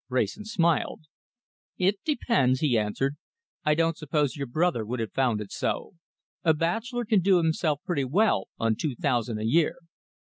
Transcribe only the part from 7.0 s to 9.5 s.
can do himself pretty well on two thousand a